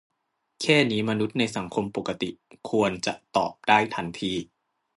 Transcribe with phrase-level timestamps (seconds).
[0.61, 2.29] แค่นี้มนุษย์ในสังคมปกติ
[2.69, 4.33] ควรจะตอบได้ทันที